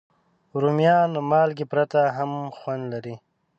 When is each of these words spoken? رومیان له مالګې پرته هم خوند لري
رومیان 0.61 1.07
له 1.15 1.21
مالګې 1.29 1.65
پرته 1.71 1.99
هم 2.17 2.31
خوند 2.57 2.83
لري 2.93 3.15